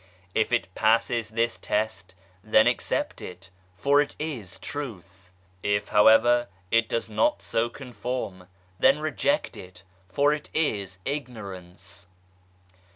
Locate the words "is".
4.17-4.57, 10.55-10.97